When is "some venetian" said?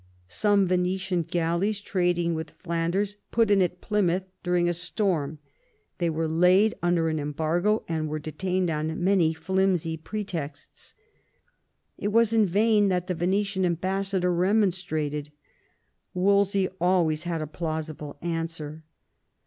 0.27-1.21